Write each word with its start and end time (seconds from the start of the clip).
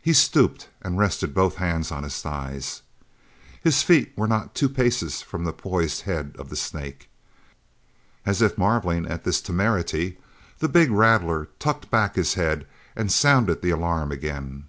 He 0.00 0.14
stooped 0.14 0.70
and 0.80 0.96
rested 0.98 1.34
both 1.34 1.56
hands 1.56 1.92
on 1.92 2.04
his 2.04 2.22
thighs. 2.22 2.80
His 3.62 3.82
feet 3.82 4.10
were 4.16 4.26
not 4.26 4.54
two 4.54 4.70
paces 4.70 5.20
from 5.20 5.44
the 5.44 5.52
poised 5.52 6.00
head 6.08 6.34
of 6.38 6.48
the 6.48 6.56
snake. 6.56 7.10
As 8.24 8.40
if 8.40 8.56
marvelling 8.56 9.06
at 9.06 9.24
this 9.24 9.42
temerity, 9.42 10.16
the 10.60 10.70
big 10.70 10.90
rattler 10.90 11.50
tucked 11.58 11.90
back 11.90 12.14
his 12.14 12.32
head 12.32 12.66
and 12.96 13.12
sounded 13.12 13.60
the 13.60 13.68
alarm 13.72 14.10
again. 14.10 14.68